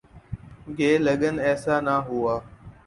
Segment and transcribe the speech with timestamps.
[0.77, 2.35] گے لیکن ایسا نہ ہوا۔